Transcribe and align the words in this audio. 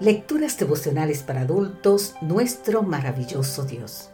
Lecturas 0.00 0.58
devocionales 0.58 1.22
para 1.22 1.42
adultos, 1.42 2.16
nuestro 2.20 2.82
maravilloso 2.82 3.64
Dios. 3.64 4.10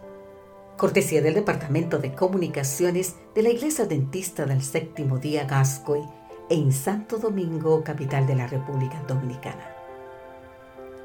Cortesía 0.77 1.23
del 1.23 1.33
Departamento 1.33 1.99
de 1.99 2.15
Comunicaciones 2.15 3.17
de 3.35 3.43
la 3.43 3.49
Iglesia 3.49 3.87
Dentista 3.87 4.45
del 4.45 4.63
Séptimo 4.63 5.17
Día 5.17 5.47
Gascoy 5.47 6.03
en 6.51 6.71
Santo 6.71 7.17
Domingo, 7.17 7.83
capital 7.83 8.27
de 8.27 8.35
la 8.35 8.47
República 8.47 9.03
Dominicana. 9.09 9.75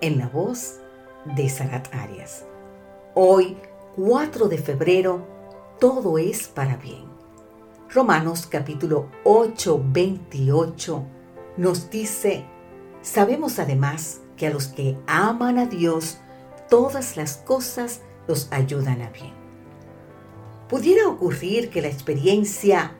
En 0.01 0.19
la 0.19 0.27
voz 0.27 0.81
de 1.23 1.47
Sarat 1.47 1.87
Arias. 1.95 2.43
Hoy, 3.13 3.55
4 3.95 4.49
de 4.49 4.57
febrero, 4.57 5.25
todo 5.79 6.17
es 6.17 6.49
para 6.49 6.75
bien. 6.75 7.05
Romanos 7.93 8.45
capítulo 8.45 9.09
8, 9.23 9.85
28 9.93 11.03
nos 11.55 11.89
dice, 11.89 12.43
sabemos 13.01 13.57
además 13.57 14.19
que 14.37 14.47
a 14.47 14.49
los 14.51 14.67
que 14.67 14.97
aman 15.07 15.57
a 15.57 15.65
Dios, 15.65 16.17
todas 16.69 17.17
las 17.17 17.37
cosas 17.37 18.01
los 18.27 18.51
ayudan 18.51 19.01
a 19.01 19.09
bien. 19.09 19.33
Pudiera 20.69 21.07
ocurrir 21.07 21.69
que 21.69 21.81
la 21.81 21.87
experiencia 21.87 22.95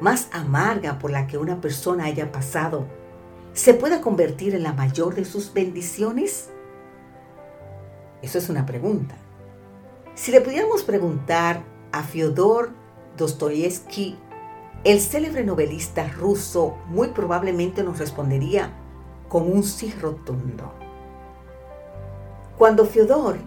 más 0.00 0.28
amarga 0.32 0.98
por 0.98 1.10
la 1.10 1.26
que 1.26 1.38
una 1.38 1.60
persona 1.60 2.04
haya 2.04 2.30
pasado 2.30 2.86
se 3.52 3.74
pueda 3.74 4.00
convertir 4.00 4.54
en 4.54 4.62
la 4.62 4.72
mayor 4.72 5.14
de 5.14 5.24
sus 5.24 5.52
bendiciones? 5.52 6.50
Eso 8.22 8.38
es 8.38 8.48
una 8.48 8.64
pregunta. 8.66 9.16
Si 10.14 10.30
le 10.30 10.40
pudiéramos 10.40 10.84
preguntar 10.84 11.64
a 11.92 12.02
Fyodor 12.02 12.70
Dostoyevsky, 13.16 14.16
el 14.84 15.00
célebre 15.00 15.44
novelista 15.44 16.08
ruso 16.08 16.76
muy 16.86 17.08
probablemente 17.08 17.82
nos 17.82 17.98
respondería 17.98 18.72
con 19.28 19.50
un 19.50 19.64
sí 19.64 19.92
rotundo. 20.00 20.77
Cuando 22.58 22.86
Fyodor 22.86 23.38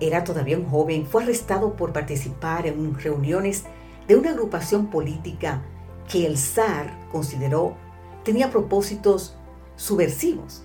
era 0.00 0.24
todavía 0.24 0.56
un 0.56 0.64
joven, 0.64 1.06
fue 1.06 1.22
arrestado 1.22 1.74
por 1.74 1.92
participar 1.92 2.66
en 2.66 2.98
reuniones 2.98 3.64
de 4.06 4.16
una 4.16 4.30
agrupación 4.30 4.86
política 4.86 5.62
que 6.10 6.24
el 6.24 6.38
zar 6.38 6.98
consideró 7.12 7.76
tenía 8.24 8.50
propósitos 8.50 9.36
subversivos. 9.76 10.62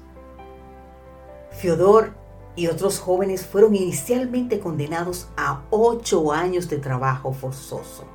Fyodor 1.51 2.13
y 2.55 2.67
otros 2.67 3.01
jóvenes 3.01 3.45
fueron 3.45 3.75
inicialmente 3.75 4.61
condenados 4.61 5.27
a 5.35 5.63
ocho 5.69 6.31
años 6.31 6.69
de 6.69 6.77
trabajo 6.77 7.33
forzoso. 7.33 8.05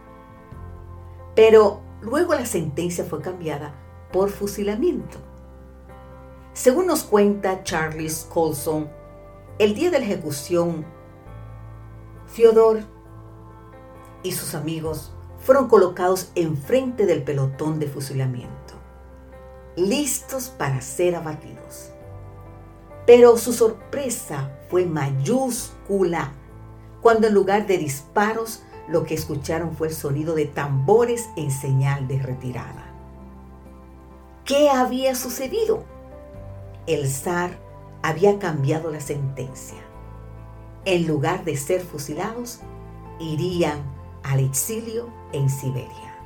Pero 1.34 1.80
luego 2.00 2.34
la 2.34 2.46
sentencia 2.46 3.04
fue 3.04 3.20
cambiada 3.20 3.74
por 4.12 4.30
fusilamiento. 4.30 5.18
Según 6.54 6.86
nos 6.86 7.02
cuenta 7.02 7.62
Charles 7.64 8.26
Colson, 8.32 8.97
el 9.58 9.74
día 9.74 9.90
de 9.90 9.98
la 9.98 10.04
ejecución, 10.04 10.84
Fyodor 12.26 12.80
y 14.22 14.32
sus 14.32 14.54
amigos 14.54 15.12
fueron 15.38 15.68
colocados 15.68 16.30
enfrente 16.34 17.06
del 17.06 17.22
pelotón 17.22 17.78
de 17.78 17.88
fusilamiento, 17.88 18.74
listos 19.76 20.48
para 20.48 20.80
ser 20.80 21.16
abatidos. 21.16 21.90
Pero 23.06 23.36
su 23.38 23.52
sorpresa 23.52 24.50
fue 24.68 24.84
mayúscula 24.84 26.32
cuando 27.00 27.26
en 27.28 27.34
lugar 27.34 27.66
de 27.66 27.78
disparos 27.78 28.62
lo 28.88 29.04
que 29.04 29.14
escucharon 29.14 29.74
fue 29.76 29.88
el 29.88 29.94
sonido 29.94 30.34
de 30.34 30.46
tambores 30.46 31.28
en 31.36 31.50
señal 31.50 32.06
de 32.08 32.20
retirada. 32.20 32.92
¿Qué 34.44 34.68
había 34.70 35.14
sucedido? 35.14 35.84
el 36.88 37.06
zar 37.06 37.50
había 38.02 38.38
cambiado 38.38 38.90
la 38.90 39.00
sentencia. 39.00 39.78
En 40.84 41.06
lugar 41.06 41.44
de 41.44 41.56
ser 41.56 41.80
fusilados, 41.82 42.60
irían 43.18 43.78
al 44.22 44.40
exilio 44.40 45.08
en 45.32 45.50
Siberia. 45.50 46.16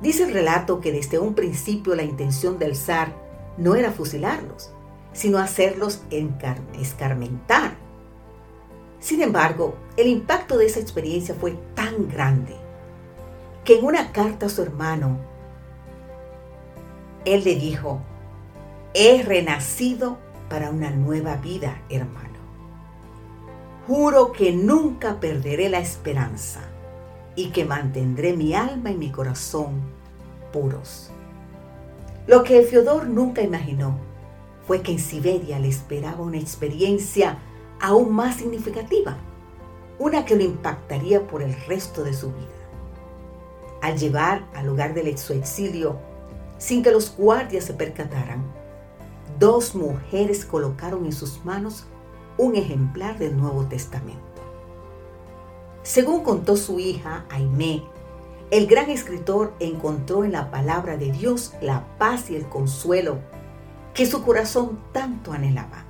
Dice 0.00 0.24
el 0.24 0.32
relato 0.32 0.80
que 0.80 0.92
desde 0.92 1.18
un 1.18 1.34
principio 1.34 1.94
la 1.94 2.02
intención 2.02 2.58
del 2.58 2.76
zar 2.76 3.14
no 3.56 3.74
era 3.74 3.92
fusilarlos, 3.92 4.70
sino 5.12 5.38
hacerlos 5.38 6.02
escarmentar. 6.78 7.76
Sin 8.98 9.22
embargo, 9.22 9.76
el 9.96 10.08
impacto 10.08 10.58
de 10.58 10.66
esa 10.66 10.80
experiencia 10.80 11.34
fue 11.34 11.52
tan 11.74 12.08
grande 12.08 12.56
que 13.64 13.78
en 13.78 13.84
una 13.84 14.12
carta 14.12 14.46
a 14.46 14.48
su 14.50 14.62
hermano, 14.62 15.18
él 17.24 17.44
le 17.44 17.54
dijo, 17.54 18.00
He 18.92 19.22
renacido 19.22 20.18
para 20.54 20.70
una 20.70 20.92
nueva 20.92 21.34
vida, 21.38 21.82
hermano. 21.90 22.38
Juro 23.88 24.30
que 24.30 24.52
nunca 24.52 25.18
perderé 25.18 25.68
la 25.68 25.80
esperanza 25.80 26.60
y 27.34 27.50
que 27.50 27.64
mantendré 27.64 28.36
mi 28.36 28.54
alma 28.54 28.92
y 28.92 28.94
mi 28.94 29.10
corazón 29.10 29.82
puros. 30.52 31.10
Lo 32.28 32.44
que 32.44 32.62
Fiodor 32.62 33.08
nunca 33.08 33.42
imaginó 33.42 33.98
fue 34.64 34.80
que 34.80 34.92
en 34.92 35.00
Siberia 35.00 35.58
le 35.58 35.66
esperaba 35.66 36.22
una 36.22 36.38
experiencia 36.38 37.38
aún 37.80 38.14
más 38.14 38.36
significativa, 38.36 39.16
una 39.98 40.24
que 40.24 40.36
lo 40.36 40.44
impactaría 40.44 41.26
por 41.26 41.42
el 41.42 41.52
resto 41.66 42.04
de 42.04 42.14
su 42.14 42.28
vida. 42.28 42.46
Al 43.82 43.98
llevar 43.98 44.46
al 44.54 44.66
lugar 44.66 44.94
del 44.94 45.08
exilio, 45.08 45.98
sin 46.58 46.84
que 46.84 46.92
los 46.92 47.16
guardias 47.16 47.64
se 47.64 47.74
percataran, 47.74 48.44
dos 49.38 49.74
mujeres 49.74 50.44
colocaron 50.44 51.04
en 51.04 51.12
sus 51.12 51.44
manos 51.44 51.84
un 52.36 52.56
ejemplar 52.56 53.18
del 53.18 53.36
Nuevo 53.36 53.66
Testamento. 53.66 54.20
Según 55.82 56.22
contó 56.22 56.56
su 56.56 56.80
hija 56.80 57.26
Aimé, 57.30 57.82
el 58.50 58.66
gran 58.66 58.90
escritor 58.90 59.54
encontró 59.60 60.24
en 60.24 60.32
la 60.32 60.50
palabra 60.50 60.96
de 60.96 61.10
Dios 61.12 61.52
la 61.60 61.84
paz 61.98 62.30
y 62.30 62.36
el 62.36 62.48
consuelo 62.48 63.18
que 63.94 64.06
su 64.06 64.22
corazón 64.22 64.80
tanto 64.92 65.32
anhelaba. 65.32 65.84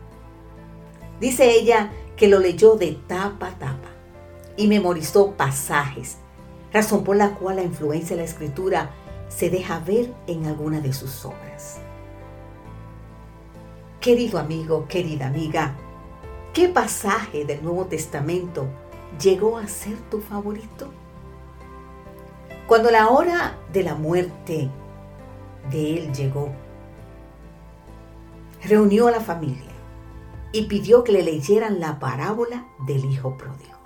Dice 1.21 1.50
ella 1.50 1.93
que 2.16 2.28
lo 2.28 2.38
leyó 2.38 2.76
de 2.76 2.93
tapa 3.06 3.49
a 3.49 3.59
tapa 3.59 3.88
y 4.56 4.66
memorizó 4.66 5.32
pasajes, 5.32 6.19
razón 6.72 7.05
por 7.05 7.16
la 7.16 7.34
cual 7.34 7.56
la 7.56 7.62
influencia 7.62 8.16
de 8.16 8.22
la 8.22 8.28
escritura 8.28 8.91
se 9.28 9.50
deja 9.50 9.81
ver 9.81 10.12
en 10.26 10.47
alguna 10.47 10.81
de 10.81 10.93
sus 10.93 11.25
obras. 11.25 11.81
Querido 14.04 14.38
amigo, 14.38 14.87
querida 14.87 15.28
amiga, 15.28 15.76
¿qué 16.53 16.69
pasaje 16.69 17.47
del 17.47 17.65
Nuevo 17.65 17.87
Testamento 17.87 18.69
llegó 19.19 19.56
a 19.56 19.66
ser 19.66 19.97
tu 20.10 20.20
favorito? 20.20 20.91
Cuando 22.66 22.91
la 22.91 23.09
hora 23.09 23.56
de 23.72 23.82
la 23.82 23.94
muerte 23.94 24.69
de 25.70 25.97
él 25.97 26.12
llegó, 26.12 26.53
reunió 28.62 29.09
a 29.09 29.10
la 29.10 29.20
familia 29.20 29.72
y 30.53 30.66
pidió 30.66 31.03
que 31.03 31.12
le 31.12 31.22
leyeran 31.22 31.81
la 31.81 31.98
parábola 31.98 32.66
del 32.87 33.06
Hijo 33.06 33.38
Pródigo. 33.38 33.78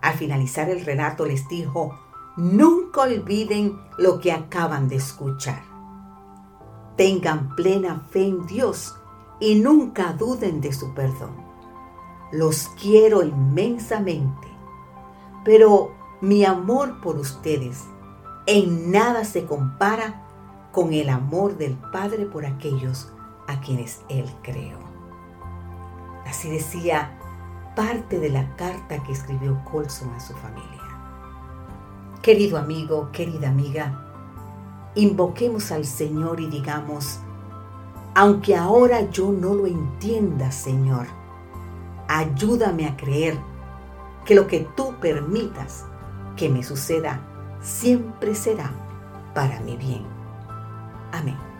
Al 0.00 0.14
finalizar 0.14 0.70
el 0.70 0.84
relato 0.84 1.26
les 1.26 1.48
dijo, 1.48 1.98
nunca 2.36 3.00
olviden 3.00 3.80
lo 3.98 4.20
que 4.20 4.30
acaban 4.30 4.86
de 4.86 4.94
escuchar. 4.94 5.64
Tengan 6.96 7.56
plena 7.56 7.98
fe 8.12 8.26
en 8.28 8.46
Dios 8.46 8.94
y 9.40 9.56
nunca 9.56 10.12
duden 10.12 10.60
de 10.60 10.72
su 10.72 10.94
perdón. 10.94 11.32
Los 12.32 12.68
quiero 12.80 13.22
inmensamente, 13.22 14.48
pero 15.44 15.92
mi 16.20 16.44
amor 16.44 17.00
por 17.00 17.16
ustedes 17.16 17.84
en 18.46 18.90
nada 18.90 19.24
se 19.24 19.44
compara 19.44 20.22
con 20.72 20.92
el 20.92 21.08
amor 21.08 21.56
del 21.56 21.74
Padre 21.92 22.26
por 22.26 22.44
aquellos 22.44 23.12
a 23.46 23.60
quienes 23.60 24.02
Él 24.08 24.30
creó. 24.42 24.78
Así 26.26 26.50
decía 26.50 27.18
parte 27.76 28.18
de 28.18 28.30
la 28.30 28.54
carta 28.56 29.02
que 29.02 29.12
escribió 29.12 29.62
Colson 29.70 30.10
a 30.14 30.20
su 30.20 30.32
familia. 30.34 30.70
Querido 32.22 32.58
amigo, 32.58 33.10
querida 33.12 33.48
amiga, 33.48 34.04
invoquemos 34.94 35.70
al 35.72 35.84
Señor 35.84 36.40
y 36.40 36.46
digamos, 36.46 37.20
aunque 38.14 38.56
ahora 38.56 39.10
yo 39.10 39.32
no 39.32 39.54
lo 39.54 39.66
entienda, 39.66 40.50
Señor, 40.52 41.06
ayúdame 42.08 42.86
a 42.86 42.96
creer 42.96 43.38
que 44.24 44.34
lo 44.34 44.46
que 44.46 44.68
tú 44.76 44.94
permitas 45.00 45.84
que 46.36 46.48
me 46.48 46.62
suceda 46.62 47.20
siempre 47.60 48.34
será 48.34 48.72
para 49.34 49.60
mi 49.60 49.76
bien. 49.76 50.04
Amén. 51.12 51.53